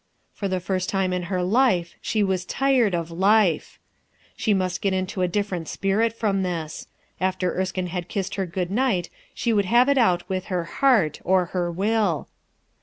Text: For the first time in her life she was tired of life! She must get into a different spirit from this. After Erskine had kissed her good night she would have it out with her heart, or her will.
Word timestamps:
For 0.33 0.47
the 0.47 0.59
first 0.59 0.89
time 0.89 1.13
in 1.13 1.21
her 1.29 1.43
life 1.43 1.93
she 2.01 2.23
was 2.23 2.43
tired 2.43 2.95
of 2.95 3.11
life! 3.11 3.77
She 4.35 4.51
must 4.51 4.81
get 4.81 4.93
into 4.93 5.21
a 5.21 5.27
different 5.27 5.67
spirit 5.67 6.11
from 6.11 6.41
this. 6.41 6.87
After 7.19 7.53
Erskine 7.55 7.85
had 7.85 8.09
kissed 8.09 8.33
her 8.33 8.47
good 8.47 8.71
night 8.71 9.11
she 9.35 9.53
would 9.53 9.65
have 9.65 9.89
it 9.89 9.99
out 9.99 10.27
with 10.27 10.45
her 10.45 10.63
heart, 10.63 11.21
or 11.23 11.45
her 11.53 11.71
will. 11.71 12.27